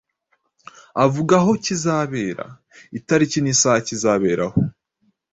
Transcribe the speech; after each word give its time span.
avuga 1.05 1.33
aho 1.39 1.51
kizabera, 1.63 2.45
itariki 2.97 3.37
n’isaha 3.41 3.79
kizaberaho. 3.87 4.59